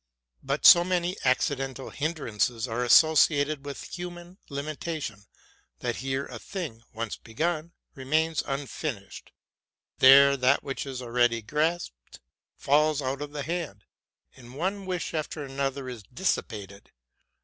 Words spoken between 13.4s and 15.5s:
hand, and one wish after